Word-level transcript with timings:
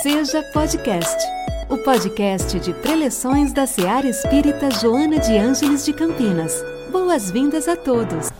Seja 0.00 0.42
Podcast, 0.42 1.22
o 1.68 1.76
podcast 1.76 2.58
de 2.58 2.72
preleções 2.72 3.52
da 3.52 3.66
Seara 3.66 4.08
Espírita 4.08 4.70
Joana 4.70 5.18
de 5.18 5.36
Ângeles 5.36 5.84
de 5.84 5.92
Campinas. 5.92 6.64
Boas-vindas 6.90 7.68
a 7.68 7.76
todos. 7.76 8.30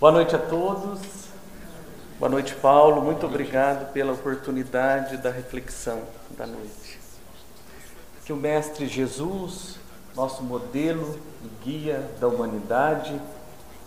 Boa 0.00 0.12
noite 0.12 0.34
a 0.34 0.38
todos. 0.38 1.00
Boa 2.18 2.30
noite, 2.30 2.54
Paulo. 2.54 3.02
Muito 3.02 3.26
obrigado 3.26 3.92
pela 3.92 4.14
oportunidade 4.14 5.18
da 5.18 5.30
reflexão 5.30 6.00
da 6.30 6.46
noite. 6.46 6.98
Que 8.24 8.32
o 8.32 8.36
Mestre 8.36 8.88
Jesus, 8.88 9.78
nosso 10.14 10.42
modelo 10.42 11.20
e 11.44 11.64
guia 11.64 12.10
da 12.18 12.26
humanidade, 12.28 13.20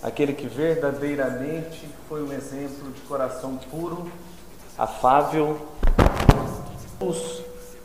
aquele 0.04 0.34
que 0.34 0.48
verdadeiramente 0.48 1.90
foi 2.08 2.22
um 2.22 2.32
exemplo 2.32 2.92
de 2.92 3.02
coração 3.02 3.58
puro, 3.72 4.10
afável, 4.80 5.58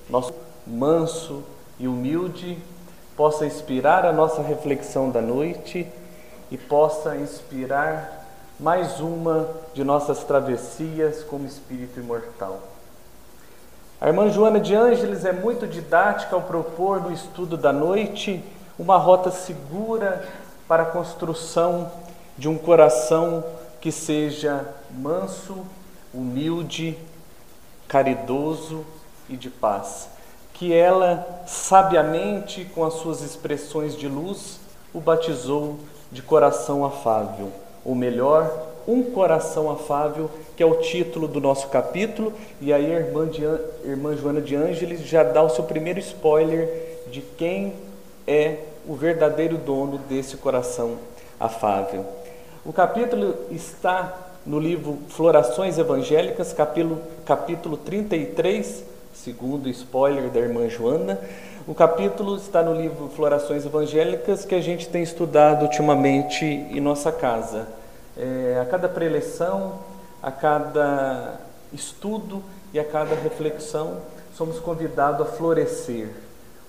nosso 0.08 0.32
manso 0.64 1.42
e 1.76 1.88
humilde, 1.88 2.56
possa 3.16 3.44
inspirar 3.44 4.06
a 4.06 4.12
nossa 4.12 4.40
reflexão 4.40 5.10
da 5.10 5.20
noite 5.20 5.88
e 6.52 6.56
possa 6.56 7.16
inspirar 7.16 8.24
mais 8.60 9.00
uma 9.00 9.48
de 9.74 9.82
nossas 9.82 10.22
travessias 10.22 11.24
como 11.24 11.44
espírito 11.44 11.98
imortal. 11.98 12.60
A 14.00 14.06
irmã 14.06 14.30
Joana 14.30 14.60
de 14.60 14.76
Ângeles 14.76 15.24
é 15.24 15.32
muito 15.32 15.66
didática 15.66 16.36
ao 16.36 16.42
propor 16.42 17.02
no 17.02 17.12
estudo 17.12 17.56
da 17.56 17.72
noite 17.72 18.42
uma 18.78 18.96
rota 18.96 19.32
segura 19.32 20.28
para 20.68 20.84
a 20.84 20.86
construção 20.86 21.90
de 22.38 22.48
um 22.48 22.56
coração 22.56 23.42
que 23.80 23.90
seja 23.90 24.64
manso, 24.90 25.64
humilde, 26.14 26.96
caridoso 27.88 28.84
e 29.28 29.36
de 29.36 29.50
paz. 29.50 30.08
Que 30.52 30.72
ela, 30.72 31.42
sabiamente, 31.46 32.64
com 32.74 32.84
as 32.84 32.94
suas 32.94 33.20
expressões 33.22 33.96
de 33.96 34.06
luz, 34.06 34.60
o 34.92 35.00
batizou 35.00 35.78
de 36.12 36.22
coração 36.22 36.84
afável, 36.84 37.50
ou 37.84 37.94
melhor, 37.94 38.72
um 38.86 39.02
coração 39.02 39.70
afável, 39.70 40.30
que 40.56 40.62
é 40.62 40.66
o 40.66 40.76
título 40.76 41.26
do 41.26 41.40
nosso 41.40 41.68
capítulo, 41.68 42.32
e 42.60 42.72
aí 42.72 42.94
a 42.94 43.00
irmã, 43.00 43.26
de, 43.26 43.42
irmã 43.84 44.14
Joana 44.16 44.40
de 44.40 44.54
Ângeles 44.54 45.00
já 45.00 45.24
dá 45.24 45.42
o 45.42 45.48
seu 45.48 45.64
primeiro 45.64 45.98
spoiler 45.98 47.00
de 47.10 47.20
quem 47.20 47.74
é 48.26 48.58
o 48.86 48.94
verdadeiro 48.94 49.56
dono 49.56 49.98
desse 49.98 50.36
coração 50.36 50.98
afável. 51.40 52.04
O 52.64 52.72
capítulo 52.72 53.34
está 53.50 54.33
no 54.46 54.58
livro 54.58 54.98
Florações 55.08 55.78
Evangélicas, 55.78 56.52
capítulo, 56.52 57.00
capítulo 57.24 57.76
33, 57.78 58.84
segundo 59.14 59.68
spoiler 59.70 60.28
da 60.28 60.38
irmã 60.38 60.68
Joana. 60.68 61.18
O 61.66 61.74
capítulo 61.74 62.36
está 62.36 62.62
no 62.62 62.74
livro 62.74 63.08
Florações 63.08 63.64
Evangélicas, 63.64 64.44
que 64.44 64.54
a 64.54 64.60
gente 64.60 64.86
tem 64.88 65.02
estudado 65.02 65.62
ultimamente 65.62 66.44
em 66.44 66.78
nossa 66.78 67.10
casa. 67.10 67.66
É, 68.16 68.58
a 68.60 68.66
cada 68.66 68.86
preleção, 68.86 69.78
a 70.22 70.30
cada 70.30 71.40
estudo 71.72 72.42
e 72.74 72.78
a 72.78 72.84
cada 72.84 73.14
reflexão, 73.14 73.96
somos 74.36 74.60
convidados 74.60 75.26
a 75.26 75.30
florescer 75.30 76.08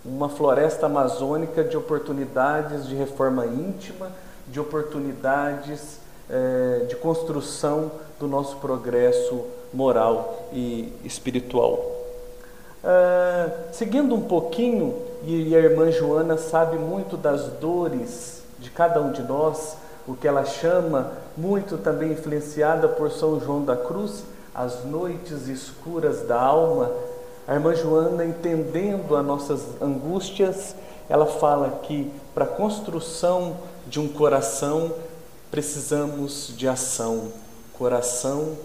uma 0.06 0.30
floresta 0.30 0.86
amazônica 0.86 1.64
de 1.64 1.76
oportunidades 1.76 2.88
de 2.88 2.96
reforma 2.96 3.46
íntima 3.46 4.12
de 4.48 4.60
oportunidades 4.60 6.05
é, 6.30 6.86
de 6.88 6.96
construção 6.96 7.92
do 8.20 8.28
nosso 8.28 8.58
progresso 8.58 9.46
moral 9.74 10.48
e 10.54 10.92
espiritual. 11.04 11.74
Uh, 12.84 13.52
seguindo 13.72 14.14
um 14.14 14.22
pouquinho, 14.22 14.96
e 15.24 15.56
a 15.56 15.60
irmã 15.60 15.92
Joana 15.92 16.38
sabe 16.38 16.78
muito 16.78 17.18
das 17.18 17.48
dores 17.54 18.44
de 18.60 18.70
cada 18.70 19.02
um 19.02 19.12
de 19.12 19.24
nós, 19.24 19.76
o 20.08 20.16
que 20.16 20.28
ela 20.28 20.46
chama, 20.46 21.12
muito 21.36 21.80
também 21.80 22.12
influenciada 22.12 22.88
por 22.88 23.12
São 23.12 23.40
João 23.40 23.66
da 23.66 23.76
Cruz, 23.76 24.24
as 24.54 24.86
noites 24.86 25.48
escuras 25.48 26.22
da 26.28 26.40
alma. 26.40 26.92
A 27.48 27.56
irmã 27.56 27.74
Joana, 27.74 28.24
entendendo 28.24 29.16
as 29.16 29.26
nossas 29.26 29.82
angústias, 29.82 30.76
ela 31.10 31.26
fala 31.26 31.80
que 31.84 32.12
para 32.34 32.46
a 32.46 32.48
construção 32.48 33.58
de 33.88 34.00
um 34.00 34.08
coração, 34.08 34.92
precisamos 35.52 36.54
de 36.56 36.68
ação. 36.68 37.32
Coração, 37.74 38.58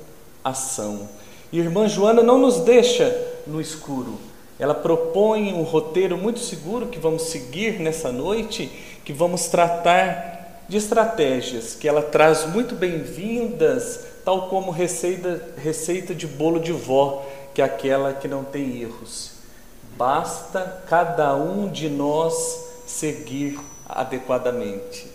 ação. 0.45 1.09
E 1.53 1.59
irmã 1.59 1.89
Joana 1.89 2.23
não 2.23 2.39
nos 2.39 2.61
deixa 2.61 3.17
no 3.47 3.61
escuro. 3.61 4.19
Ela 4.59 4.75
propõe 4.75 5.53
um 5.53 5.63
roteiro 5.63 6.17
muito 6.19 6.39
seguro 6.39 6.87
que 6.87 6.99
vamos 6.99 7.23
seguir 7.23 7.81
nessa 7.81 8.13
noite, 8.13 8.71
que 9.05 9.13
vamos 9.13 9.49
tratar 9.49 10.65
de 10.69 10.77
estratégias 10.77 11.75
que 11.75 11.89
ela 11.89 12.03
traz 12.03 12.47
muito 12.47 12.77
bem-vindas, 12.77 14.05
tal 14.25 14.49
como 14.49 14.71
receita, 14.71 15.43
receita 15.57 16.15
de 16.15 16.29
bolo 16.29 16.61
de 16.61 16.71
vó, 16.71 17.27
que 17.53 17.61
é 17.61 17.65
aquela 17.65 18.13
que 18.13 18.29
não 18.29 18.45
tem 18.45 18.81
erros. 18.81 19.33
Basta 19.97 20.83
cada 20.89 21.35
um 21.35 21.69
de 21.69 21.89
nós 21.89 22.69
seguir 22.87 23.59
adequadamente. 23.89 25.07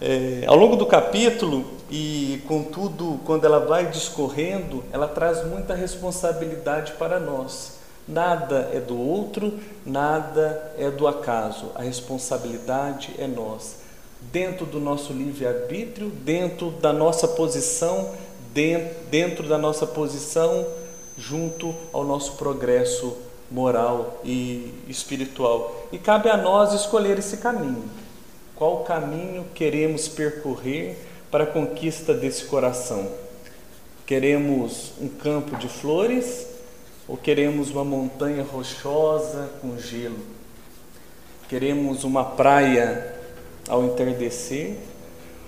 É, 0.00 0.44
ao 0.46 0.56
longo 0.56 0.76
do 0.76 0.84
capítulo, 0.84 1.64
e 1.90 2.42
contudo, 2.46 3.20
quando 3.24 3.44
ela 3.44 3.60
vai 3.60 3.86
discorrendo, 3.86 4.84
ela 4.92 5.08
traz 5.08 5.46
muita 5.46 5.74
responsabilidade 5.74 6.92
para 6.92 7.20
nós. 7.20 7.76
Nada 8.08 8.70
é 8.72 8.80
do 8.80 8.98
outro, 8.98 9.54
nada 9.84 10.74
é 10.78 10.90
do 10.90 11.06
acaso. 11.08 11.70
A 11.74 11.82
responsabilidade 11.82 13.14
é 13.18 13.26
nossa. 13.26 13.76
Dentro 14.32 14.66
do 14.66 14.78
nosso 14.78 15.12
livre-arbítrio, 15.12 16.08
dentro 16.08 16.70
da 16.70 16.92
nossa 16.92 17.28
posição, 17.28 18.10
dentro 19.10 19.48
da 19.48 19.58
nossa 19.58 19.86
posição 19.86 20.66
junto 21.16 21.74
ao 21.92 22.04
nosso 22.04 22.32
progresso 22.32 23.16
moral 23.50 24.20
e 24.24 24.72
espiritual. 24.88 25.86
E 25.92 25.98
cabe 25.98 26.28
a 26.28 26.36
nós 26.36 26.72
escolher 26.72 27.18
esse 27.18 27.38
caminho. 27.38 27.84
Qual 28.56 28.84
caminho 28.84 29.44
queremos 29.54 30.08
percorrer 30.08 30.96
para 31.30 31.44
a 31.44 31.46
conquista 31.46 32.14
desse 32.14 32.46
coração? 32.46 33.06
Queremos 34.06 34.94
um 34.98 35.08
campo 35.08 35.56
de 35.56 35.68
flores 35.68 36.46
ou 37.06 37.18
queremos 37.18 37.70
uma 37.70 37.84
montanha 37.84 38.42
rochosa 38.42 39.50
com 39.60 39.76
gelo? 39.76 40.24
Queremos 41.50 42.02
uma 42.02 42.24
praia 42.24 43.14
ao 43.68 43.84
entardecer 43.84 44.76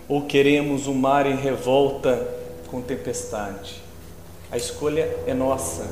ou 0.07 0.27
queremos 0.27 0.87
um 0.87 0.93
mar 0.93 1.25
em 1.25 1.37
revolta 1.37 2.29
com 2.71 2.83
tempestade? 2.83 3.83
A 4.53 4.59
escolha 4.59 5.09
é 5.27 5.33
nossa. 5.33 5.87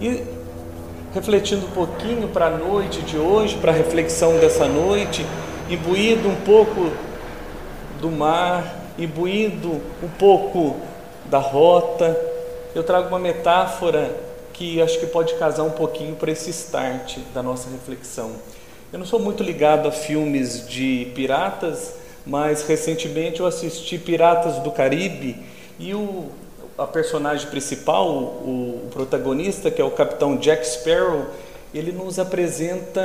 E 0.00 0.22
refletindo 1.12 1.66
um 1.66 1.70
pouquinho 1.70 2.28
para 2.28 2.46
a 2.46 2.56
noite 2.56 3.02
de 3.02 3.18
hoje, 3.18 3.58
para 3.58 3.72
a 3.72 3.74
reflexão 3.74 4.38
dessa 4.38 4.68
noite, 4.68 5.26
imbuído 5.72 6.28
um 6.28 6.36
pouco 6.36 6.92
do 7.98 8.10
mar, 8.10 8.92
imbuído 8.98 9.80
um 10.02 10.08
pouco 10.18 10.76
da 11.26 11.38
rota, 11.38 12.14
eu 12.74 12.84
trago 12.84 13.08
uma 13.08 13.18
metáfora 13.18 14.14
que 14.52 14.82
acho 14.82 14.98
que 15.00 15.06
pode 15.06 15.34
casar 15.34 15.62
um 15.62 15.70
pouquinho 15.70 16.14
para 16.14 16.30
esse 16.30 16.50
start 16.50 17.18
da 17.32 17.42
nossa 17.42 17.70
reflexão. 17.70 18.32
Eu 18.92 18.98
não 18.98 19.06
sou 19.06 19.18
muito 19.18 19.42
ligado 19.42 19.88
a 19.88 19.92
filmes 19.92 20.68
de 20.68 21.10
piratas, 21.14 21.94
mas 22.26 22.66
recentemente 22.66 23.40
eu 23.40 23.46
assisti 23.46 23.98
Piratas 23.98 24.58
do 24.58 24.70
Caribe 24.70 25.42
e 25.78 25.94
o 25.94 26.30
a 26.78 26.86
personagem 26.86 27.48
principal, 27.48 28.08
o, 28.08 28.86
o, 28.86 28.90
protagonista, 28.90 29.70
que 29.70 29.80
é 29.80 29.84
o 29.84 29.90
capitão 29.90 30.36
Jack 30.38 30.66
Sparrow, 30.66 31.26
ele 31.78 31.92
nos 31.92 32.18
apresenta 32.18 33.00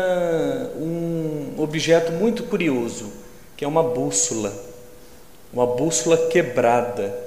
um 0.78 1.54
objeto 1.58 2.12
muito 2.12 2.44
curioso, 2.44 3.12
que 3.56 3.64
é 3.64 3.68
uma 3.68 3.84
bússola, 3.84 4.54
uma 5.54 5.66
bússola 5.66 6.18
quebrada. 6.28 7.18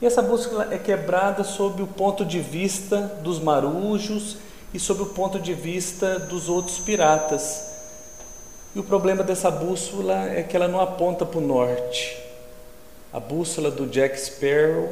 E 0.00 0.06
essa 0.06 0.22
bússola 0.22 0.68
é 0.70 0.78
quebrada 0.78 1.44
sob 1.44 1.82
o 1.82 1.86
ponto 1.86 2.24
de 2.24 2.40
vista 2.40 3.00
dos 3.22 3.38
marujos 3.38 4.38
e 4.74 4.78
sob 4.78 5.02
o 5.02 5.06
ponto 5.06 5.38
de 5.38 5.54
vista 5.54 6.18
dos 6.18 6.48
outros 6.48 6.78
piratas. 6.78 7.70
E 8.74 8.78
o 8.78 8.82
problema 8.82 9.22
dessa 9.22 9.50
bússola 9.50 10.28
é 10.30 10.42
que 10.42 10.56
ela 10.56 10.66
não 10.66 10.80
aponta 10.80 11.26
para 11.26 11.38
o 11.38 11.46
norte, 11.46 12.18
a 13.12 13.20
bússola 13.20 13.70
do 13.70 13.86
Jack 13.86 14.18
Sparrow 14.18 14.88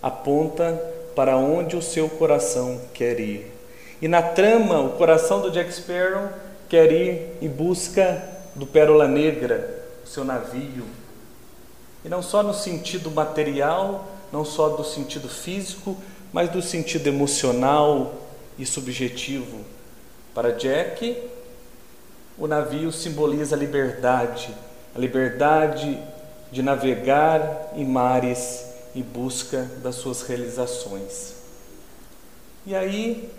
aponta 0.00 0.72
para 1.14 1.36
onde 1.36 1.76
o 1.76 1.82
seu 1.82 2.08
coração 2.08 2.80
quer 2.94 3.20
ir. 3.20 3.57
E 4.00 4.06
na 4.06 4.22
trama, 4.22 4.80
o 4.80 4.92
coração 4.92 5.40
do 5.40 5.50
Jack 5.50 5.72
Sparrow 5.72 6.28
quer 6.68 6.92
ir 6.92 7.36
em 7.42 7.48
busca 7.48 8.22
do 8.54 8.66
Pérola 8.66 9.08
Negra, 9.08 9.84
o 10.04 10.06
seu 10.06 10.24
navio. 10.24 10.84
E 12.04 12.08
não 12.08 12.22
só 12.22 12.42
no 12.42 12.54
sentido 12.54 13.10
material, 13.10 14.06
não 14.32 14.44
só 14.44 14.68
do 14.68 14.84
sentido 14.84 15.28
físico, 15.28 15.96
mas 16.32 16.50
do 16.50 16.62
sentido 16.62 17.08
emocional 17.08 18.14
e 18.58 18.64
subjetivo. 18.64 19.64
Para 20.34 20.52
Jack, 20.52 21.20
o 22.38 22.46
navio 22.46 22.92
simboliza 22.92 23.56
a 23.56 23.58
liberdade, 23.58 24.54
a 24.94 24.98
liberdade 24.98 25.98
de 26.52 26.62
navegar 26.62 27.72
em 27.74 27.84
mares 27.84 28.64
em 28.94 29.02
busca 29.02 29.68
das 29.82 29.96
suas 29.96 30.22
realizações. 30.22 31.34
E 32.64 32.74
aí, 32.74 33.30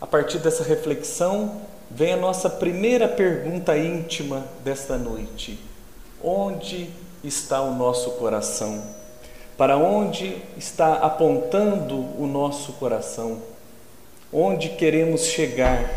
a 0.00 0.06
partir 0.06 0.38
dessa 0.38 0.64
reflexão, 0.64 1.60
vem 1.90 2.14
a 2.14 2.16
nossa 2.16 2.48
primeira 2.48 3.06
pergunta 3.06 3.76
íntima 3.76 4.46
desta 4.64 4.96
noite: 4.96 5.58
onde 6.22 6.88
está 7.22 7.60
o 7.60 7.74
nosso 7.74 8.12
coração? 8.12 8.82
Para 9.58 9.76
onde 9.76 10.38
está 10.56 10.94
apontando 10.94 11.96
o 12.18 12.26
nosso 12.26 12.72
coração? 12.74 13.42
Onde 14.32 14.70
queremos 14.70 15.24
chegar? 15.26 15.92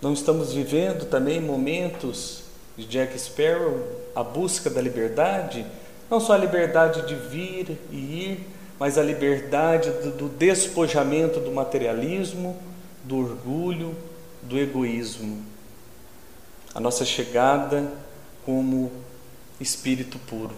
Não 0.00 0.12
estamos 0.12 0.54
vivendo 0.54 1.06
também 1.06 1.40
momentos 1.40 2.44
de 2.76 2.86
Jack 2.86 3.18
Sparrow, 3.18 3.78
a 4.14 4.22
busca 4.22 4.70
da 4.70 4.80
liberdade? 4.80 5.66
Não 6.10 6.18
só 6.20 6.32
a 6.32 6.38
liberdade 6.38 7.06
de 7.06 7.14
vir 7.14 7.78
e 7.90 7.96
ir, 7.96 8.46
mas 8.78 8.98
a 8.98 9.02
liberdade 9.02 9.90
do, 9.90 10.28
despojamento 10.28 11.40
do 11.40 11.52
materialismo, 11.52 12.56
do 13.04 13.18
orgulho, 13.18 13.94
do 14.42 14.58
egoísmo. 14.58 15.44
A 16.74 16.80
nossa 16.80 17.04
chegada 17.04 17.90
como 18.44 18.90
espírito 19.60 20.18
puro. 20.18 20.54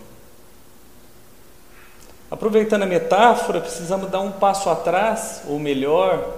Aproveitando 2.31 2.83
a 2.83 2.87
metáfora, 2.87 3.61
precisamos 3.61 4.11
dar 4.11 4.21
um 4.21 4.33
passo 4.33 4.69
atrás, 4.69 5.43
ou 5.47 5.59
melhor, 5.59 6.35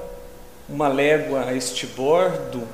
uma 0.69 0.89
légua 0.89 1.45
a 1.47 1.55
este 1.55 1.87
bordo, 1.87 2.69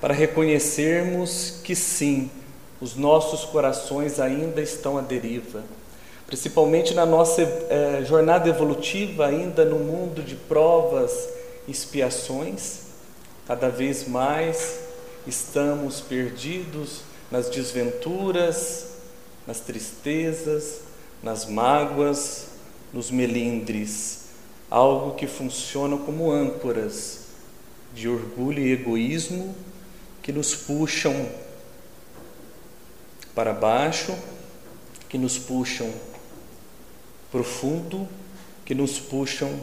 para 0.00 0.14
reconhecermos 0.14 1.60
que 1.62 1.74
sim, 1.74 2.30
os 2.80 2.94
nossos 2.94 3.44
corações 3.44 4.20
ainda 4.20 4.62
estão 4.62 4.96
à 4.96 5.00
deriva, 5.02 5.62
principalmente 6.28 6.92
na 6.92 7.06
nossa 7.06 7.40
eh, 7.40 8.04
jornada 8.06 8.50
evolutiva, 8.50 9.26
ainda 9.26 9.64
no 9.64 9.78
mundo 9.78 10.22
de 10.22 10.34
provas 10.34 11.26
expiações, 11.66 12.80
cada 13.46 13.70
vez 13.70 14.06
mais 14.06 14.78
estamos 15.26 16.02
perdidos 16.02 17.00
nas 17.30 17.48
desventuras, 17.48 18.88
nas 19.46 19.60
tristezas, 19.60 20.82
nas 21.22 21.46
mágoas, 21.46 22.48
nos 22.92 23.10
melindres, 23.10 24.26
algo 24.70 25.14
que 25.14 25.26
funciona 25.26 25.96
como 25.96 26.30
âncoras 26.30 27.20
de 27.94 28.06
orgulho 28.06 28.62
e 28.62 28.72
egoísmo 28.72 29.54
que 30.22 30.30
nos 30.30 30.54
puxam 30.54 31.26
para 33.34 33.54
baixo, 33.54 34.14
que 35.08 35.16
nos 35.16 35.38
puxam 35.38 35.90
profundo, 37.30 38.08
que 38.64 38.74
nos 38.74 38.98
puxam 38.98 39.58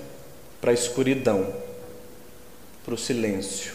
para 0.59 0.71
a 0.71 0.73
escuridão 0.73 1.65
para 2.85 2.93
o 2.93 2.97
silêncio. 2.97 3.73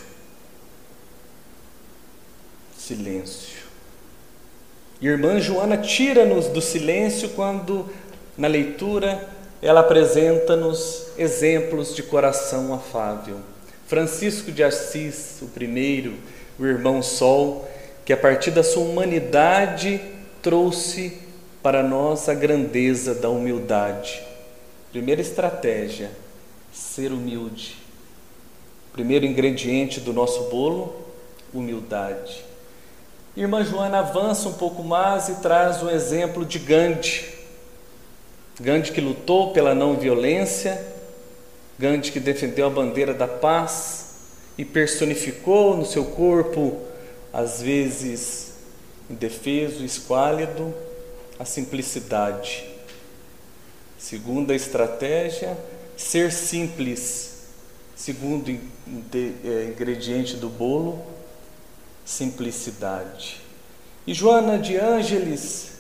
Silêncio. 2.79 3.59
Irmã 5.03 5.41
Joana 5.41 5.77
tira-nos 5.77 6.47
do 6.47 6.63
silêncio 6.63 7.31
quando, 7.31 7.91
na 8.39 8.47
leitura, 8.47 9.29
ela 9.61 9.81
apresenta-nos 9.81 11.09
exemplos 11.19 11.95
de 11.95 12.05
coração 12.05 12.73
afável. 12.73 13.39
Francisco 13.87 14.53
de 14.53 14.63
Assis, 14.63 15.39
o 15.43 15.47
primeiro, 15.47 16.15
o 16.57 16.65
irmão 16.65 17.03
Sol, 17.03 17.69
que 18.05 18.13
a 18.13 18.17
partir 18.17 18.53
da 18.53 18.63
sua 18.63 18.85
humanidade 18.85 20.01
trouxe 20.41 21.19
para 21.63 21.83
nós 21.83 22.29
a 22.29 22.35
grandeza 22.35 23.15
da 23.15 23.29
humildade. 23.29 24.23
Primeira 24.91 25.21
estratégia: 25.21 26.11
ser 26.73 27.13
humilde. 27.13 27.77
Primeiro 28.93 29.25
ingrediente 29.25 30.01
do 30.01 30.13
nosso 30.13 30.49
bolo, 30.51 30.95
humildade. 31.55 32.45
Irmã 33.37 33.65
Joana 33.65 34.01
avança 34.01 34.49
um 34.49 34.55
pouco 34.55 34.83
mais 34.83 35.29
e 35.29 35.37
traz 35.37 35.83
um 35.83 35.89
exemplo 35.89 36.45
de 36.45 36.59
Gandhi. 36.59 37.25
Gandhi 38.61 38.93
que 38.93 39.01
lutou 39.01 39.53
pela 39.53 39.75
não 39.75 39.97
violência, 39.97 40.85
Gandhi 41.79 42.11
que 42.11 42.21
defendeu 42.21 42.67
a 42.67 42.71
bandeira 42.71 43.15
da 43.15 43.29
paz 43.29 44.15
e 44.59 44.65
personificou 44.65 45.77
no 45.77 45.87
seu 45.87 46.05
corpo, 46.07 46.77
às 47.33 47.63
vezes 47.63 48.55
indefeso, 49.09 49.85
esquálido, 49.85 50.75
a 51.41 51.45
simplicidade. 51.45 52.65
Segunda 53.99 54.55
estratégia, 54.55 55.59
ser 55.97 56.31
simples 56.31 57.31
Segundo 58.01 58.51
é, 58.51 59.65
ingrediente 59.65 60.35
do 60.35 60.49
bolo, 60.49 61.05
simplicidade. 62.03 63.43
E 64.07 64.15
Joana 64.15 64.59
de 64.59 64.79
Ângeles 64.79 65.73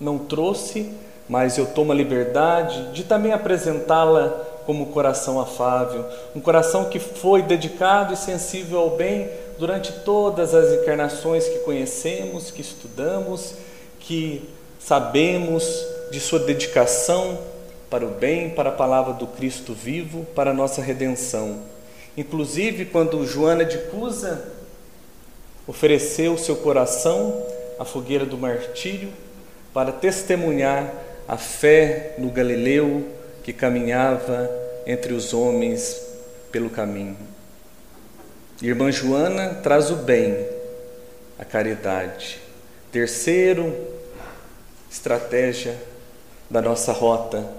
não 0.00 0.16
trouxe, 0.16 0.90
mas 1.28 1.58
eu 1.58 1.66
tomo 1.66 1.92
a 1.92 1.94
liberdade 1.94 2.94
de 2.94 3.04
também 3.04 3.30
apresentá-la 3.30 4.30
como 4.64 4.86
coração 4.86 5.38
afável, 5.38 6.06
um 6.34 6.40
coração 6.40 6.88
que 6.88 6.98
foi 6.98 7.42
dedicado 7.42 8.14
e 8.14 8.16
sensível 8.16 8.78
ao 8.78 8.96
bem 8.96 9.28
durante 9.58 9.92
todas 9.92 10.54
as 10.54 10.80
encarnações 10.80 11.46
que 11.46 11.58
conhecemos, 11.58 12.50
que 12.50 12.62
estudamos, 12.62 13.52
que 14.02 14.42
sabemos 14.78 15.64
de 16.10 16.20
sua 16.20 16.40
dedicação 16.40 17.38
para 17.88 18.04
o 18.04 18.10
bem, 18.10 18.50
para 18.50 18.70
a 18.70 18.72
palavra 18.72 19.12
do 19.12 19.26
Cristo 19.26 19.72
vivo, 19.72 20.24
para 20.34 20.50
a 20.50 20.54
nossa 20.54 20.82
redenção. 20.82 21.60
Inclusive, 22.16 22.86
quando 22.86 23.24
Joana 23.26 23.64
de 23.64 23.78
Cusa 23.78 24.52
ofereceu 25.66 26.36
seu 26.36 26.56
coração 26.56 27.46
à 27.78 27.84
fogueira 27.84 28.26
do 28.26 28.36
martírio 28.36 29.10
para 29.72 29.92
testemunhar 29.92 30.92
a 31.26 31.36
fé 31.36 32.14
no 32.18 32.30
Galileu 32.30 33.08
que 33.42 33.52
caminhava 33.52 34.50
entre 34.86 35.12
os 35.12 35.32
homens 35.32 36.00
pelo 36.50 36.68
caminho. 36.68 37.16
Irmã 38.60 38.90
Joana 38.90 39.54
traz 39.62 39.90
o 39.90 39.96
bem, 39.96 40.46
a 41.38 41.44
caridade. 41.44 42.41
Terceiro, 42.92 43.74
estratégia 44.90 45.82
da 46.50 46.60
nossa 46.60 46.92
rota 46.92 47.50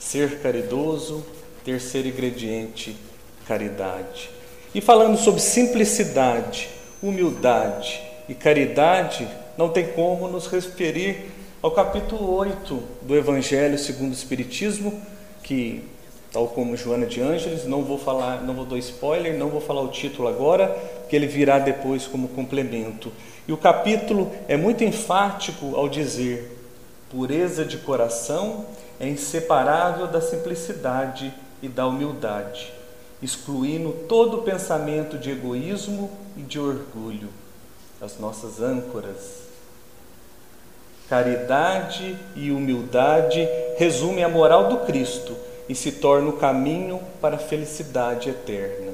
ser 0.00 0.40
caridoso, 0.40 1.24
terceiro 1.64 2.08
ingrediente, 2.08 2.96
caridade. 3.46 4.28
E 4.74 4.80
falando 4.80 5.16
sobre 5.16 5.40
simplicidade, 5.40 6.68
humildade 7.00 8.02
e 8.28 8.34
caridade, 8.34 9.28
não 9.56 9.68
tem 9.68 9.86
como 9.92 10.26
nos 10.26 10.48
referir 10.48 11.30
ao 11.62 11.70
capítulo 11.70 12.34
8 12.34 12.82
do 13.02 13.16
Evangelho 13.16 13.78
segundo 13.78 14.10
o 14.10 14.14
Espiritismo, 14.14 15.00
que 15.44 15.84
tal 16.32 16.48
como 16.48 16.76
Joana 16.76 17.06
de 17.06 17.20
Ângeles, 17.20 17.64
não 17.64 17.84
vou 17.84 17.96
falar, 17.96 18.42
não 18.42 18.54
vou 18.54 18.64
dar 18.64 18.76
spoiler, 18.78 19.38
não 19.38 19.50
vou 19.50 19.60
falar 19.60 19.82
o 19.82 19.88
título 19.92 20.26
agora, 20.26 20.76
que 21.08 21.14
ele 21.14 21.28
virá 21.28 21.60
depois 21.60 22.08
como 22.08 22.26
complemento. 22.26 23.12
E 23.46 23.52
o 23.52 23.56
capítulo 23.56 24.32
é 24.48 24.56
muito 24.56 24.82
enfático 24.82 25.76
ao 25.76 25.88
dizer: 25.88 26.56
pureza 27.10 27.64
de 27.64 27.78
coração 27.78 28.66
é 28.98 29.06
inseparável 29.06 30.06
da 30.06 30.20
simplicidade 30.20 31.32
e 31.62 31.68
da 31.68 31.86
humildade, 31.86 32.72
excluindo 33.22 33.92
todo 34.08 34.42
pensamento 34.42 35.18
de 35.18 35.30
egoísmo 35.30 36.10
e 36.36 36.42
de 36.42 36.58
orgulho, 36.58 37.28
as 38.00 38.18
nossas 38.18 38.60
âncoras. 38.60 39.44
Caridade 41.08 42.16
e 42.34 42.50
humildade 42.50 43.46
resumem 43.76 44.24
a 44.24 44.28
moral 44.28 44.68
do 44.68 44.78
Cristo 44.86 45.36
e 45.68 45.74
se 45.74 45.92
torna 45.92 46.30
o 46.30 46.38
caminho 46.38 47.00
para 47.20 47.36
a 47.36 47.38
felicidade 47.38 48.30
eterna. 48.30 48.92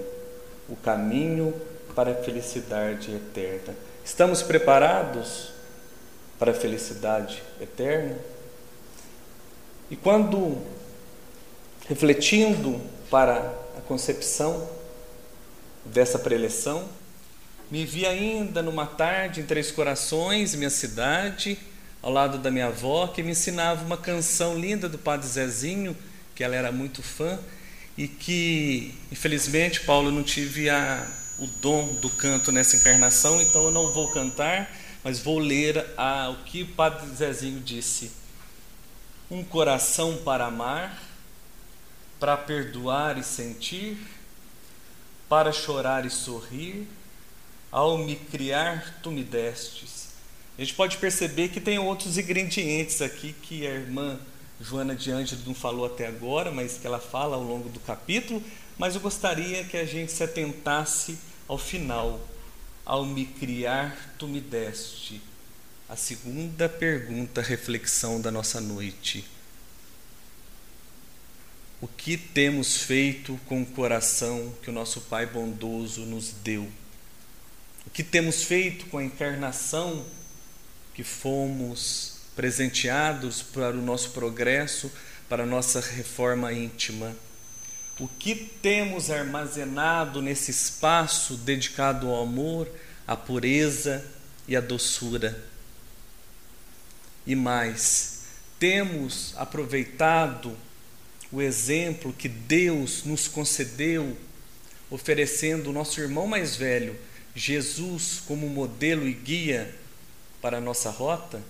O 0.68 0.74
caminho 0.76 1.54
para 1.94 2.10
a 2.10 2.14
felicidade 2.14 3.14
eterna. 3.14 3.74
Estamos 4.10 4.42
preparados 4.42 5.52
para 6.36 6.50
a 6.50 6.54
felicidade 6.54 7.40
eterna? 7.60 8.18
E 9.88 9.94
quando, 9.94 10.60
refletindo 11.88 12.80
para 13.08 13.54
a 13.78 13.80
concepção 13.86 14.68
dessa 15.84 16.18
preleção, 16.18 16.88
me 17.70 17.86
vi 17.86 18.04
ainda 18.04 18.60
numa 18.60 18.84
tarde 18.84 19.42
em 19.42 19.46
Três 19.46 19.70
Corações, 19.70 20.56
minha 20.56 20.70
cidade, 20.70 21.56
ao 22.02 22.10
lado 22.10 22.36
da 22.36 22.50
minha 22.50 22.66
avó, 22.66 23.06
que 23.06 23.22
me 23.22 23.30
ensinava 23.30 23.86
uma 23.86 23.96
canção 23.96 24.58
linda 24.58 24.88
do 24.88 24.98
Padre 24.98 25.28
Zezinho, 25.28 25.96
que 26.34 26.42
ela 26.42 26.56
era 26.56 26.72
muito 26.72 27.00
fã, 27.00 27.38
e 27.96 28.08
que, 28.08 28.92
infelizmente, 29.12 29.82
Paulo, 29.82 30.10
não 30.10 30.24
tive 30.24 30.68
a, 30.68 31.06
o 31.40 31.46
dom 31.46 31.94
do 31.94 32.10
canto 32.10 32.52
nessa 32.52 32.76
encarnação, 32.76 33.40
então 33.40 33.64
eu 33.64 33.70
não 33.70 33.90
vou 33.90 34.10
cantar, 34.10 34.70
mas 35.02 35.18
vou 35.20 35.38
ler 35.38 35.84
a, 35.96 36.28
o 36.28 36.44
que 36.44 36.62
o 36.62 36.68
Padre 36.68 37.08
Zezinho 37.14 37.60
disse. 37.60 38.12
Um 39.30 39.42
coração 39.42 40.18
para 40.18 40.46
amar, 40.46 41.02
para 42.18 42.36
perdoar 42.36 43.16
e 43.16 43.24
sentir, 43.24 43.96
para 45.28 45.50
chorar 45.50 46.04
e 46.04 46.10
sorrir, 46.10 46.86
ao 47.72 47.96
me 47.96 48.16
criar, 48.16 48.98
tu 49.02 49.10
me 49.10 49.24
destes. 49.24 50.10
A 50.58 50.60
gente 50.60 50.74
pode 50.74 50.98
perceber 50.98 51.48
que 51.48 51.60
tem 51.60 51.78
outros 51.78 52.18
ingredientes 52.18 53.00
aqui 53.00 53.32
que 53.32 53.66
a 53.66 53.70
irmã 53.70 54.18
Joana 54.60 54.94
de 54.94 55.10
Ângelo 55.10 55.40
não 55.46 55.54
falou 55.54 55.86
até 55.86 56.06
agora, 56.06 56.50
mas 56.50 56.76
que 56.76 56.86
ela 56.86 56.98
fala 56.98 57.36
ao 57.36 57.42
longo 57.42 57.70
do 57.70 57.80
capítulo. 57.80 58.42
Mas 58.76 58.94
eu 58.94 59.00
gostaria 59.00 59.64
que 59.64 59.76
a 59.76 59.86
gente 59.86 60.12
se 60.12 60.22
atentasse 60.22 61.18
ao 61.50 61.58
final. 61.58 62.20
Ao 62.86 63.04
me 63.04 63.26
criar, 63.26 64.14
tu 64.16 64.28
me 64.28 64.40
deste. 64.40 65.20
A 65.88 65.96
segunda 65.96 66.68
pergunta, 66.68 67.42
reflexão 67.42 68.20
da 68.20 68.30
nossa 68.30 68.60
noite. 68.60 69.24
O 71.80 71.88
que 71.88 72.16
temos 72.16 72.76
feito 72.76 73.38
com 73.46 73.62
o 73.62 73.66
coração 73.66 74.54
que 74.62 74.70
o 74.70 74.72
nosso 74.72 75.00
Pai 75.02 75.26
bondoso 75.26 76.02
nos 76.02 76.30
deu? 76.30 76.70
O 77.84 77.90
que 77.90 78.04
temos 78.04 78.44
feito 78.44 78.86
com 78.86 78.98
a 78.98 79.04
encarnação 79.04 80.06
que 80.94 81.02
fomos 81.02 82.18
presenteados 82.36 83.42
para 83.42 83.76
o 83.76 83.82
nosso 83.82 84.10
progresso, 84.10 84.90
para 85.28 85.42
a 85.42 85.46
nossa 85.46 85.80
reforma 85.80 86.52
íntima? 86.52 87.16
O 88.00 88.08
que 88.08 88.34
temos 88.34 89.10
armazenado 89.10 90.22
nesse 90.22 90.50
espaço 90.50 91.36
dedicado 91.36 92.08
ao 92.08 92.22
amor, 92.22 92.66
à 93.06 93.14
pureza 93.14 94.02
e 94.48 94.56
à 94.56 94.60
doçura? 94.62 95.38
E 97.26 97.36
mais, 97.36 98.22
temos 98.58 99.34
aproveitado 99.36 100.56
o 101.30 101.42
exemplo 101.42 102.10
que 102.10 102.26
Deus 102.26 103.04
nos 103.04 103.28
concedeu, 103.28 104.16
oferecendo 104.90 105.68
o 105.68 105.72
nosso 105.74 106.00
irmão 106.00 106.26
mais 106.26 106.56
velho 106.56 106.98
Jesus 107.34 108.22
como 108.26 108.48
modelo 108.48 109.06
e 109.06 109.12
guia 109.12 109.74
para 110.40 110.56
a 110.56 110.60
nossa 110.60 110.88
rota, 110.88 111.42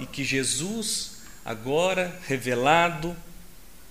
e 0.00 0.04
que 0.04 0.24
Jesus, 0.24 1.18
agora 1.44 2.20
revelado 2.26 3.16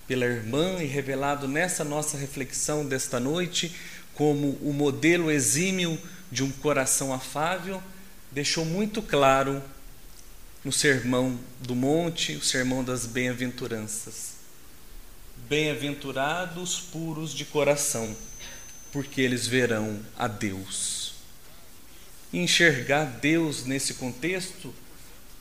pela 0.06 0.24
irmã 0.24 0.82
e 0.82 0.86
revelado 0.86 1.48
nessa 1.48 1.84
nossa 1.84 2.16
reflexão 2.16 2.86
desta 2.86 3.18
noite, 3.18 3.74
como 4.14 4.58
o 4.62 4.72
modelo 4.72 5.30
exímio 5.30 6.00
de 6.30 6.42
um 6.42 6.50
coração 6.50 7.12
afável, 7.12 7.82
deixou 8.30 8.64
muito 8.64 9.02
claro 9.02 9.62
no 10.64 10.72
Sermão 10.72 11.38
do 11.60 11.74
Monte, 11.74 12.32
o 12.36 12.42
Sermão 12.42 12.82
das 12.82 13.06
Bem-aventuranças. 13.06 14.36
Bem-aventurados 15.48 16.80
puros 16.80 17.32
de 17.32 17.44
coração 17.44 18.16
porque 18.96 19.20
eles 19.20 19.46
verão 19.46 20.00
a 20.16 20.26
Deus. 20.26 21.12
Enxergar 22.32 23.04
Deus 23.04 23.66
nesse 23.66 23.92
contexto 23.92 24.72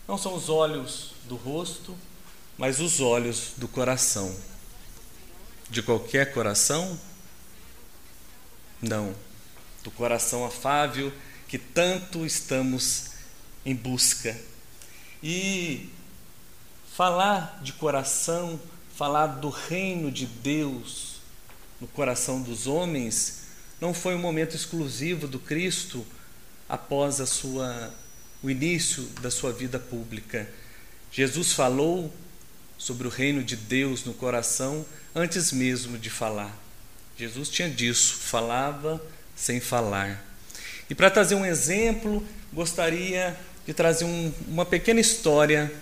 não 0.06 0.18
são 0.18 0.36
os 0.36 0.50
olhos 0.50 1.14
do 1.24 1.38
rosto, 1.38 1.96
mas 2.58 2.82
os 2.82 3.00
olhos 3.00 3.54
do 3.56 3.66
coração. 3.68 4.36
De 5.70 5.82
qualquer 5.82 6.34
coração? 6.34 7.00
Não. 8.82 9.16
Do 9.84 9.92
coração 9.92 10.46
afável 10.46 11.12
que 11.48 11.58
tanto 11.58 12.26
estamos 12.26 13.12
em 13.66 13.76
busca. 13.76 14.40
E 15.22 15.90
falar 16.96 17.60
de 17.62 17.74
coração, 17.74 18.60
falar 18.96 19.28
do 19.28 19.50
reino 19.50 20.12
de 20.12 20.26
Deus 20.26 21.16
no 21.82 21.88
coração 21.88 22.42
dos 22.42 22.68
homens, 22.68 23.46
não 23.82 23.94
foi 23.94 24.16
um 24.16 24.20
momento 24.20 24.56
exclusivo 24.56 25.28
do 25.28 25.40
Cristo 25.40 26.06
após 26.70 27.16
sua, 27.30 27.94
o 28.42 28.50
início 28.50 29.04
da 29.22 29.30
sua 29.30 29.52
vida 29.52 29.78
pública. 29.80 30.50
Jesus 31.12 31.54
falou 31.54 32.14
sobre 32.78 33.08
o 33.08 33.10
reino 33.10 33.44
de 33.44 33.56
Deus 33.56 34.04
no 34.04 34.14
coração 34.14 34.86
antes 35.14 35.52
mesmo 35.52 35.98
de 35.98 36.10
falar. 36.10 36.56
Jesus 37.18 37.50
tinha 37.50 37.70
disso, 37.70 38.16
falava 38.16 39.02
sem 39.36 39.60
falar. 39.60 40.24
E 40.90 40.96
para 40.96 41.10
trazer 41.10 41.36
um 41.36 41.46
exemplo, 41.46 42.26
gostaria 42.52 43.36
de 43.66 43.74
trazer 43.74 44.06
um, 44.06 44.34
uma 44.48 44.66
pequena 44.66 45.00
história, 45.00 45.74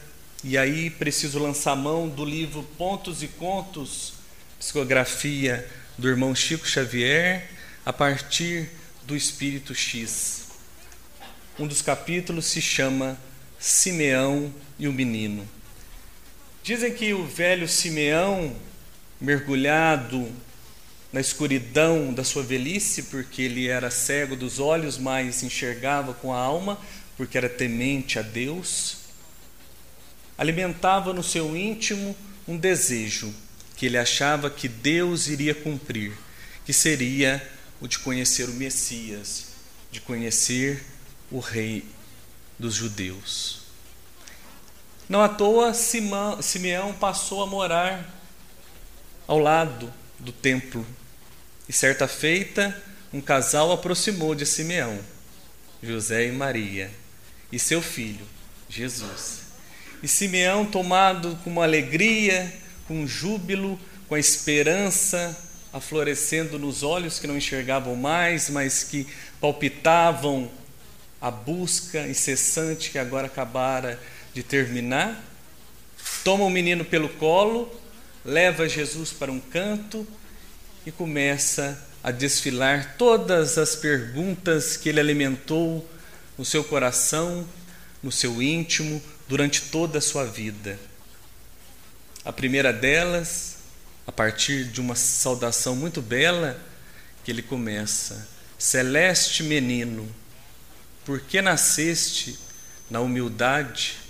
e 0.44 0.58
aí 0.58 0.90
preciso 0.90 1.40
lançar 1.40 1.76
mão 1.76 2.08
do 2.08 2.24
livro 2.24 2.64
Pontos 2.78 3.24
e 3.24 3.28
Contos, 3.28 4.14
psicografia 4.60 5.68
do 5.98 6.08
irmão 6.08 6.34
Chico 6.34 6.68
Xavier, 6.68 7.50
a 7.86 7.92
partir 7.92 8.70
do 9.06 9.16
Espírito 9.16 9.76
X. 9.76 10.44
Um 11.60 11.68
dos 11.68 11.82
capítulos 11.82 12.46
se 12.46 12.62
chama 12.62 13.18
Simeão 13.60 14.54
e 14.80 14.88
o 14.88 14.94
Menino. 14.94 15.48
Dizem 16.64 16.94
que 16.94 17.14
o 17.14 17.26
velho 17.26 17.68
Simeão, 17.68 18.56
mergulhado 19.20 20.32
na 21.12 21.20
escuridão 21.20 22.14
da 22.14 22.24
sua 22.24 22.42
velhice, 22.42 23.04
porque 23.04 23.42
ele 23.42 23.68
era 23.68 23.92
cego 23.92 24.34
dos 24.34 24.60
olhos, 24.60 24.98
mas 24.98 25.44
enxergava 25.44 26.14
com 26.14 26.34
a 26.34 26.40
alma, 26.40 26.80
porque 27.18 27.38
era 27.38 27.50
temente 27.50 28.18
a 28.18 28.22
Deus, 28.22 29.00
alimentava 30.38 31.12
no 31.12 31.22
seu 31.22 31.54
íntimo 31.54 32.16
um 32.48 32.56
desejo 32.56 33.34
que 33.76 33.86
ele 33.86 33.98
achava 33.98 34.50
que 34.50 34.70
Deus 34.70 35.28
iria 35.28 35.54
cumprir, 35.54 36.14
que 36.66 36.72
seria 36.72 37.46
o 37.82 37.90
de 37.90 38.00
conhecer 38.00 38.48
o 38.48 38.54
Messias, 38.54 39.48
de 39.92 40.00
conhecer 40.00 40.82
o 41.30 41.40
Rei 41.40 41.84
dos 42.58 42.76
judeus. 42.76 43.63
Não 45.14 45.22
à 45.22 45.30
toa, 45.30 45.76
Simeão 45.76 46.92
passou 46.92 47.44
a 47.44 47.46
morar 47.46 48.04
ao 49.28 49.38
lado 49.38 49.94
do 50.18 50.32
templo. 50.32 50.84
E 51.70 51.72
certa 51.72 52.08
feita, 52.08 52.76
um 53.14 53.22
casal 53.22 53.72
aproximou 53.72 54.34
de 54.34 54.44
Simeão, 54.44 54.98
José 55.84 56.26
e 56.26 56.32
Maria, 56.32 56.90
e 57.52 57.60
seu 57.60 57.80
filho, 57.80 58.26
Jesus. 58.68 59.42
E 60.02 60.08
Simeão, 60.08 60.66
tomado 60.66 61.38
com 61.44 61.52
uma 61.52 61.64
alegria, 61.64 62.52
com 62.88 63.06
júbilo, 63.06 63.80
com 64.10 64.16
a 64.16 64.20
esperança 64.20 65.40
aflorescendo 65.72 66.58
nos 66.58 66.82
olhos 66.82 67.20
que 67.20 67.28
não 67.28 67.38
enxergavam 67.38 67.96
mais, 67.96 68.50
mas 68.50 68.84
que 68.84 69.06
palpitavam 69.40 70.50
a 71.22 71.30
busca 71.30 72.08
incessante 72.08 72.90
que 72.90 72.98
agora 72.98 73.28
acabara 73.28 74.00
de 74.34 74.44
terminar. 74.44 75.24
Toma 76.24 76.44
o 76.44 76.50
menino 76.50 76.84
pelo 76.84 77.10
colo, 77.10 77.72
leva 78.26 78.68
Jesus 78.68 79.12
para 79.12 79.32
um 79.32 79.40
canto 79.40 80.08
e 80.86 80.92
começa 80.92 81.82
a 82.04 82.12
desfilar 82.12 82.96
todas 82.98 83.58
as 83.58 83.76
perguntas 83.76 84.76
que 84.76 84.90
ele 84.90 85.00
alimentou 85.00 85.88
no 86.38 86.44
seu 86.44 86.64
coração, 86.64 87.48
no 88.02 88.12
seu 88.12 88.42
íntimo, 88.42 89.02
durante 89.28 89.62
toda 89.64 90.00
a 90.00 90.02
sua 90.02 90.26
vida. 90.26 90.80
A 92.26 92.32
primeira 92.34 92.74
delas 92.74 93.54
a 94.06 94.12
partir 94.12 94.66
de 94.66 94.82
uma 94.82 94.96
saudação 94.96 95.76
muito 95.76 96.02
bela 96.02 96.60
que 97.24 97.32
ele 97.32 97.42
começa: 97.42 98.28
Celeste 98.58 99.44
menino, 99.44 100.08
por 101.06 101.22
que 101.22 101.42
nasceste 101.42 102.38
na 102.90 103.00
humildade? 103.00 104.03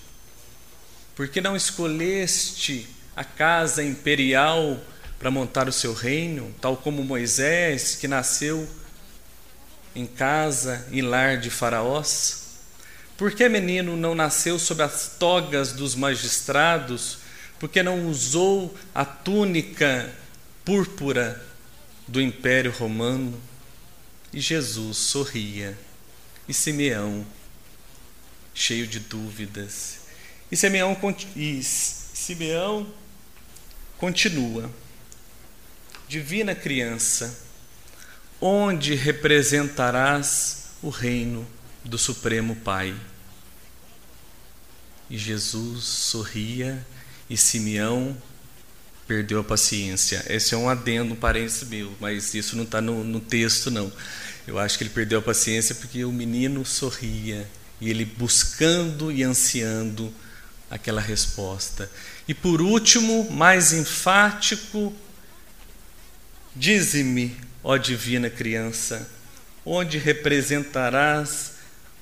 Por 1.15 1.27
que 1.27 1.41
não 1.41 1.55
escolheste 1.55 2.87
a 3.15 3.23
casa 3.23 3.83
imperial 3.83 4.79
para 5.19 5.29
montar 5.31 5.67
o 5.67 5.71
seu 5.71 5.93
reino, 5.93 6.53
tal 6.59 6.75
como 6.75 7.03
Moisés, 7.03 7.95
que 7.95 8.07
nasceu 8.07 8.67
em 9.95 10.05
casa, 10.05 10.87
em 10.91 11.01
lar 11.01 11.37
de 11.37 11.49
faraós? 11.49 12.43
Por 13.15 13.31
que 13.31 13.47
menino 13.47 13.95
não 13.95 14.15
nasceu 14.15 14.57
sob 14.57 14.81
as 14.81 15.15
togas 15.19 15.71
dos 15.71 15.95
magistrados, 15.95 17.19
porque 17.59 17.83
não 17.83 18.07
usou 18.09 18.75
a 18.93 19.05
túnica 19.05 20.11
púrpura 20.65 21.41
do 22.07 22.21
Império 22.21 22.71
Romano. 22.71 23.39
E 24.31 24.39
Jesus 24.39 24.97
sorria. 24.97 25.77
E 26.47 26.53
Simeão 26.53 27.25
cheio 28.53 28.85
de 28.87 28.99
dúvidas. 28.99 30.02
E 30.53 30.55
Simeão, 30.55 30.95
e 31.35 31.63
Simeão 31.63 32.85
continua: 33.97 34.69
Divina 36.07 36.53
criança, 36.53 37.35
onde 38.39 38.93
representarás 38.93 40.65
o 40.83 40.89
reino 40.89 41.43
do 41.83 41.97
Supremo 41.97 42.55
Pai? 42.57 42.95
E 45.09 45.17
Jesus 45.17 45.85
sorria 45.85 46.85
e 47.27 47.35
Simeão 47.35 48.15
perdeu 49.07 49.39
a 49.39 49.43
paciência. 49.43 50.23
Esse 50.29 50.53
é 50.53 50.57
um 50.57 50.69
adendo, 50.69 51.13
um 51.13 51.17
parênteses 51.17 51.67
meu, 51.67 51.95
mas 51.99 52.35
isso 52.35 52.55
não 52.55 52.63
está 52.63 52.79
no, 52.79 53.03
no 53.03 53.19
texto, 53.19 53.71
não. 53.71 53.91
Eu 54.45 54.59
acho 54.59 54.77
que 54.77 54.83
ele 54.83 54.91
perdeu 54.91 55.17
a 55.17 55.23
paciência 55.23 55.73
porque 55.73 56.05
o 56.05 56.11
menino 56.11 56.63
sorria 56.63 57.49
e 57.81 57.89
ele 57.89 58.05
buscando 58.05 59.11
e 59.11 59.23
ansiando 59.23 60.13
aquela 60.73 60.99
resposta. 60.99 61.89
E 62.27 62.33
por 62.33 62.59
último, 62.59 63.29
mais 63.29 63.73
enfático, 63.73 64.91
dize-me, 66.55 67.37
ó 67.63 67.77
divina 67.77 68.27
criança, 68.27 69.07
onde 69.63 69.99
representarás 69.99 71.53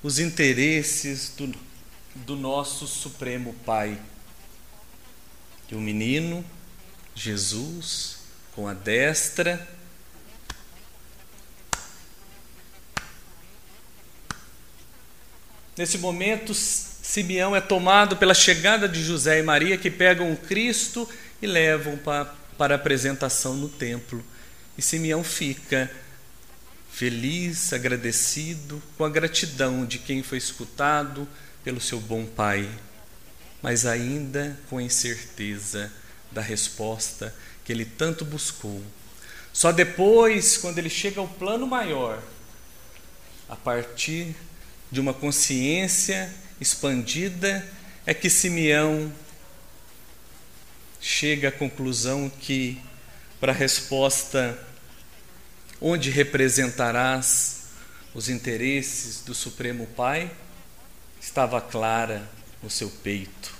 os 0.02 0.18
interesses 0.18 1.34
do, 1.36 1.54
do 2.14 2.34
nosso 2.34 2.86
Supremo 2.86 3.54
Pai. 3.66 4.00
E 5.70 5.74
o 5.74 5.80
menino, 5.80 6.42
Jesus, 7.14 8.20
com 8.54 8.66
a 8.66 8.72
destra, 8.72 9.68
Nesse 15.74 15.96
momento, 15.96 16.52
Simeão 17.02 17.54
é 17.54 17.60
tomado 17.60 18.16
pela 18.16 18.32
chegada 18.32 18.88
de 18.88 19.02
José 19.02 19.40
e 19.40 19.42
Maria, 19.42 19.76
que 19.76 19.90
pegam 19.90 20.32
o 20.32 20.36
Cristo 20.36 21.06
e 21.42 21.46
levam 21.48 21.96
para, 21.98 22.26
para 22.56 22.74
a 22.74 22.76
apresentação 22.76 23.56
no 23.56 23.68
templo. 23.68 24.24
E 24.78 24.80
Simeão 24.80 25.24
fica 25.24 25.90
feliz, 26.92 27.72
agradecido, 27.72 28.80
com 28.96 29.04
a 29.04 29.10
gratidão 29.10 29.84
de 29.84 29.98
quem 29.98 30.22
foi 30.22 30.38
escutado 30.38 31.26
pelo 31.64 31.80
seu 31.80 31.98
bom 31.98 32.24
pai, 32.24 32.70
mas 33.60 33.84
ainda 33.84 34.56
com 34.70 34.78
a 34.78 34.82
incerteza 34.82 35.92
da 36.30 36.40
resposta 36.40 37.34
que 37.64 37.72
ele 37.72 37.84
tanto 37.84 38.24
buscou. 38.24 38.80
Só 39.52 39.72
depois, 39.72 40.56
quando 40.56 40.78
ele 40.78 40.88
chega 40.88 41.20
ao 41.20 41.28
plano 41.28 41.66
maior, 41.66 42.22
a 43.48 43.56
partir 43.56 44.34
de 44.90 45.00
uma 45.00 45.12
consciência 45.12 46.32
expandida, 46.60 47.66
é 48.04 48.12
que 48.12 48.28
Simeão 48.28 49.12
chega 51.00 51.48
à 51.48 51.52
conclusão 51.52 52.30
que, 52.30 52.80
para 53.40 53.52
a 53.52 53.54
resposta, 53.54 54.58
onde 55.80 56.10
representarás 56.10 57.62
os 58.14 58.28
interesses 58.28 59.22
do 59.22 59.34
Supremo 59.34 59.86
Pai, 59.88 60.30
estava 61.20 61.60
clara 61.60 62.30
no 62.62 62.70
seu 62.70 62.88
peito. 62.88 63.52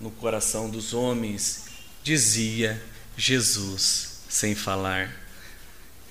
No 0.00 0.10
coração 0.10 0.68
dos 0.68 0.92
homens, 0.92 1.64
dizia 2.02 2.82
Jesus, 3.16 4.20
sem 4.28 4.54
falar. 4.54 5.14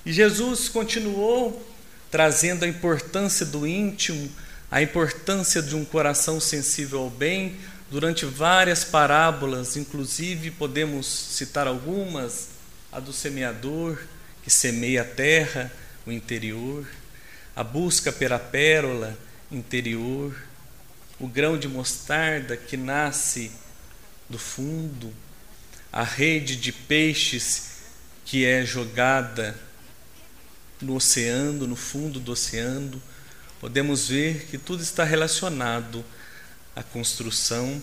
E 0.04 0.12
Jesus 0.12 0.68
continuou 0.68 1.73
trazendo 2.14 2.64
a 2.64 2.68
importância 2.68 3.44
do 3.44 3.66
íntimo, 3.66 4.30
a 4.70 4.80
importância 4.80 5.60
de 5.60 5.74
um 5.74 5.84
coração 5.84 6.38
sensível 6.38 7.00
ao 7.00 7.10
bem, 7.10 7.56
durante 7.90 8.24
várias 8.24 8.84
parábolas, 8.84 9.76
inclusive 9.76 10.52
podemos 10.52 11.06
citar 11.06 11.66
algumas, 11.66 12.50
a 12.92 13.00
do 13.00 13.12
semeador 13.12 13.98
que 14.44 14.48
semeia 14.48 15.02
a 15.02 15.04
terra, 15.04 15.72
o 16.06 16.12
interior, 16.12 16.86
a 17.56 17.64
busca 17.64 18.12
pela 18.12 18.38
pérola 18.38 19.18
interior, 19.50 20.40
o 21.18 21.26
grão 21.26 21.58
de 21.58 21.66
mostarda 21.66 22.56
que 22.56 22.76
nasce 22.76 23.50
do 24.30 24.38
fundo, 24.38 25.12
a 25.92 26.04
rede 26.04 26.54
de 26.54 26.70
peixes 26.70 27.70
que 28.24 28.44
é 28.44 28.64
jogada 28.64 29.58
no 30.80 30.96
oceano, 30.96 31.66
no 31.66 31.76
fundo 31.76 32.20
do 32.20 32.32
oceano, 32.32 33.00
podemos 33.60 34.08
ver 34.08 34.46
que 34.50 34.58
tudo 34.58 34.82
está 34.82 35.04
relacionado 35.04 36.04
à 36.74 36.82
construção 36.82 37.80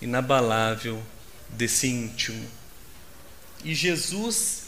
inabalável 0.00 1.02
desse 1.50 1.86
íntimo. 1.86 2.46
E 3.64 3.74
Jesus, 3.74 4.64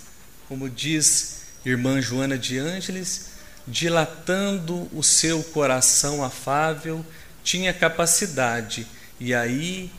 como 0.48 0.68
diz 0.70 1.42
irmã 1.64 2.00
Joana 2.00 2.38
de 2.38 2.58
Ângeles, 2.58 3.30
dilatando 3.66 4.88
o 4.92 5.02
seu 5.02 5.42
coração 5.42 6.24
afável, 6.24 7.04
tinha 7.44 7.72
capacidade, 7.72 8.86
e 9.20 9.34
aí 9.34 9.92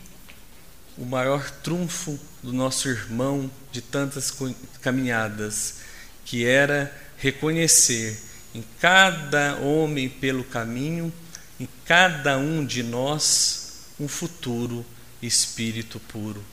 o 0.98 1.06
maior 1.06 1.50
trunfo 1.50 2.20
do 2.42 2.52
nosso 2.52 2.90
irmão 2.90 3.50
de 3.72 3.82
tantas 3.82 4.34
caminhadas, 4.82 5.76
que 6.26 6.46
era 6.46 6.94
reconhecer 7.20 8.18
em 8.56 8.64
cada 8.80 9.56
homem 9.58 10.10
pelo 10.10 10.44
caminho, 10.44 11.14
em 11.60 11.68
cada 11.86 12.38
um 12.38 12.66
de 12.66 12.82
nós, 12.82 13.86
um 14.00 14.08
futuro 14.08 14.86
espírito 15.22 16.00
puro. 16.00 16.44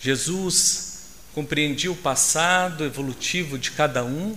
Jesus 0.00 0.96
compreendia 1.32 1.90
o 1.90 1.96
passado 1.96 2.84
evolutivo 2.84 3.58
de 3.58 3.70
cada 3.70 4.04
um, 4.04 4.36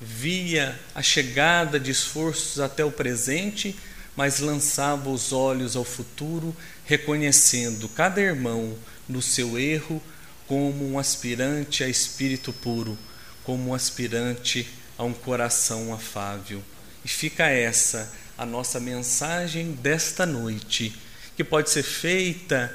via 0.00 0.78
a 0.94 1.02
chegada 1.02 1.78
de 1.78 1.90
esforços 1.90 2.60
até 2.60 2.84
o 2.84 2.90
presente, 2.90 3.76
mas 4.16 4.40
lançava 4.40 5.10
os 5.10 5.32
olhos 5.32 5.76
ao 5.76 5.84
futuro, 5.84 6.54
reconhecendo 6.84 7.88
cada 7.88 8.20
irmão 8.20 8.76
no 9.08 9.22
seu 9.22 9.58
erro 9.58 10.02
como 10.46 10.90
um 10.90 10.98
aspirante 10.98 11.84
a 11.84 11.88
espírito 11.88 12.52
puro, 12.52 12.98
como 13.44 13.70
um 13.70 13.74
aspirante 13.74 14.66
a 14.98 15.04
um 15.04 15.14
coração 15.14 15.94
afável. 15.94 16.62
E 17.04 17.08
fica 17.08 17.46
essa 17.46 18.12
a 18.36 18.44
nossa 18.44 18.78
mensagem 18.78 19.72
desta 19.72 20.26
noite, 20.26 20.94
que 21.36 21.42
pode 21.42 21.70
ser 21.70 21.82
feita 21.82 22.74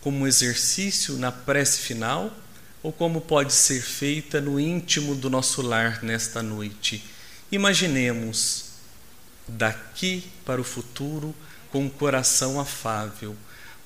como 0.00 0.26
exercício 0.26 1.16
na 1.16 1.30
prece 1.30 1.80
final 1.80 2.34
ou 2.82 2.92
como 2.92 3.20
pode 3.20 3.52
ser 3.52 3.82
feita 3.82 4.40
no 4.40 4.58
íntimo 4.58 5.14
do 5.14 5.28
nosso 5.28 5.62
lar 5.62 6.02
nesta 6.02 6.42
noite. 6.42 7.04
Imaginemos 7.50 8.66
daqui 9.46 10.24
para 10.44 10.60
o 10.60 10.64
futuro 10.64 11.34
com 11.70 11.84
um 11.84 11.88
coração 11.90 12.60
afável, 12.60 13.36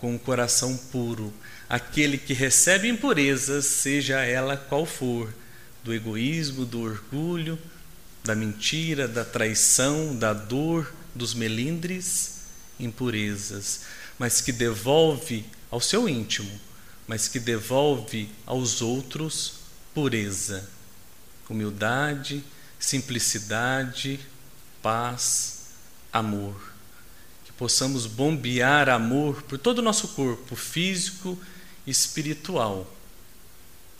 com 0.00 0.14
um 0.14 0.18
coração 0.18 0.76
puro, 0.76 1.32
aquele 1.68 2.18
que 2.18 2.34
recebe 2.34 2.88
impurezas, 2.88 3.64
seja 3.66 4.20
ela 4.20 4.56
qual 4.56 4.84
for, 4.84 5.32
do 5.84 5.94
egoísmo, 5.94 6.64
do 6.64 6.80
orgulho, 6.80 7.58
da 8.24 8.34
mentira, 8.34 9.08
da 9.08 9.24
traição, 9.24 10.16
da 10.16 10.32
dor, 10.32 10.92
dos 11.14 11.34
melindres, 11.34 12.42
impurezas, 12.78 13.82
mas 14.18 14.40
que 14.40 14.52
devolve 14.52 15.44
ao 15.70 15.80
seu 15.80 16.08
íntimo, 16.08 16.60
mas 17.06 17.28
que 17.28 17.40
devolve 17.40 18.28
aos 18.46 18.80
outros 18.80 19.54
pureza, 19.92 20.68
humildade, 21.48 22.42
simplicidade, 22.78 24.20
paz, 24.80 25.66
amor. 26.12 26.72
Que 27.44 27.52
possamos 27.52 28.06
bombear 28.06 28.88
amor 28.88 29.42
por 29.42 29.58
todo 29.58 29.80
o 29.80 29.82
nosso 29.82 30.08
corpo 30.08 30.56
físico 30.56 31.38
e 31.86 31.90
espiritual, 31.90 32.90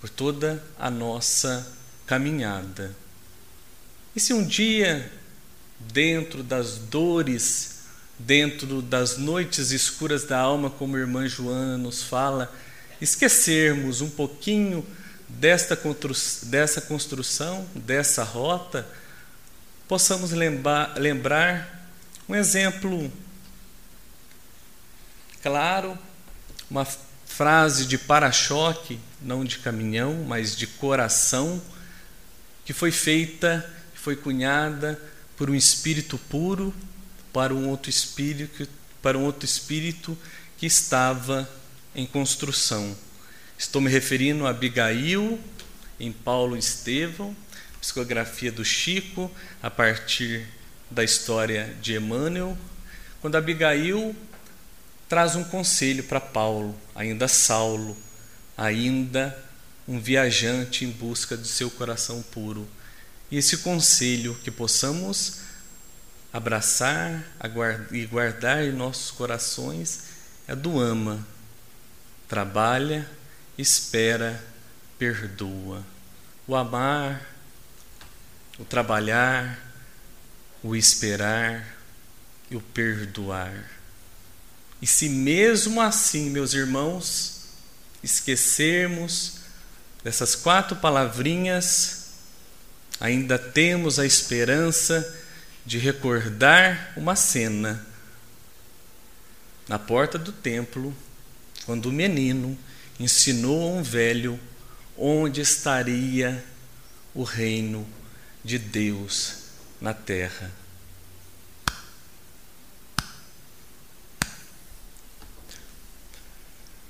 por 0.01 0.09
toda 0.09 0.65
a 0.79 0.91
nossa 0.91 1.71
caminhada 2.07 2.97
e 4.15 4.21
se 4.21 4.35
um 4.35 4.47
dia, 4.47 5.11
dentro 5.81 6.43
das 6.43 6.77
dores, 6.77 7.81
dentro 8.19 8.83
das 8.83 9.17
noites 9.17 9.71
escuras 9.71 10.25
da 10.25 10.39
alma, 10.39 10.69
como 10.69 10.97
a 10.97 11.01
irmã 11.01 11.27
Joana 11.27 11.79
nos 11.79 12.03
fala, 12.03 12.53
esquecermos 13.01 14.01
um 14.01 14.11
pouquinho 14.11 14.87
desta 15.29 15.79
dessa 16.45 16.81
construção, 16.81 17.67
dessa 17.75 18.23
rota, 18.23 18.87
possamos 19.89 20.31
lembrar, 20.31 20.95
lembrar 20.99 21.91
um 22.29 22.35
exemplo. 22.35 23.11
Claro, 25.43 25.99
uma 26.71 26.85
frase 26.85 27.87
de 27.87 27.97
para-choque, 27.97 29.01
não 29.21 29.43
de 29.43 29.59
caminhão, 29.59 30.25
mas 30.29 30.55
de 30.55 30.67
coração, 30.67 31.61
que 32.65 32.73
foi 32.73 32.93
feita 32.93 33.69
foi 34.03 34.17
cunhada 34.17 35.01
por 35.37 35.49
um 35.49 35.55
espírito 35.55 36.19
puro 36.19 36.75
para 37.33 37.55
um 37.55 37.69
outro 37.69 37.89
espírito, 37.89 38.69
para 39.01 39.17
um 39.17 39.23
outro 39.23 39.45
espírito 39.45 40.19
que 40.59 40.67
estava 40.67 41.49
em 41.95 42.05
construção. 42.05 42.97
Estou 43.57 43.81
me 43.81 43.89
referindo 43.89 44.45
a 44.45 44.51
Abigail 44.51 45.39
em 46.01 46.11
Paulo 46.11 46.57
Estevão, 46.57 47.37
psicografia 47.81 48.51
do 48.51 48.65
Chico, 48.65 49.31
a 49.63 49.71
partir 49.71 50.49
da 50.91 51.05
história 51.05 51.73
de 51.81 51.95
Emmanuel, 51.95 52.59
quando 53.21 53.37
Abigail 53.37 54.17
traz 55.09 55.37
um 55.37 55.45
conselho 55.45 56.03
para 56.03 56.21
Paulo, 56.21 56.77
ainda 56.93 57.29
Saulo, 57.29 57.97
ainda 58.57 59.39
um 59.87 60.01
viajante 60.01 60.85
em 60.85 60.91
busca 60.91 61.37
de 61.37 61.47
seu 61.47 61.71
coração 61.71 62.21
puro. 62.21 62.67
E 63.33 63.39
esse 63.39 63.57
conselho 63.57 64.39
que 64.45 64.51
possamos 64.51 65.39
abraçar 66.31 67.25
e 67.91 68.05
guardar 68.05 68.63
em 68.63 68.73
nossos 68.73 69.11
corações 69.11 70.01
é 70.47 70.55
do 70.55 70.79
ama. 70.79 71.27
Trabalha, 72.29 73.09
espera, 73.57 74.39
perdoa. 74.99 75.83
O 76.47 76.55
amar, 76.55 77.27
o 78.59 78.67
trabalhar, 78.67 79.59
o 80.63 80.77
esperar 80.77 81.67
e 82.51 82.57
o 82.57 82.61
perdoar. 82.61 83.65
E 84.83 84.87
se 84.87 85.09
mesmo 85.09 85.81
assim, 85.81 86.29
meus 86.29 86.53
irmãos, 86.53 87.45
esquecermos 88.03 89.37
dessas 90.05 90.35
quatro 90.35 90.77
palavrinhas, 90.77 92.02
ainda 93.03 93.37
temos 93.37 93.99
a 93.99 94.07
esperança 94.07 95.21
de 95.67 95.77
recordar 95.77 96.93
uma 96.97 97.17
cena 97.17 97.85
na 99.67 99.77
porta 99.77 100.17
do 100.17 100.31
templo, 100.31 100.95
quando 101.67 101.87
o 101.87 101.93
menino 101.93 102.57
ensinou 103.01 103.61
a 103.61 103.81
um 103.81 103.83
velho 103.83 104.39
onde 104.97 105.41
estaria 105.41 106.45
o 107.13 107.25
reino 107.25 107.85
de 108.45 108.57
Deus 108.57 109.47
na 109.81 109.93
terra. 109.93 110.53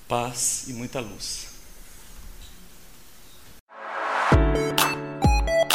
Paz 0.06 0.64
e 0.68 0.74
muita 0.74 1.00
luz. 1.00 1.51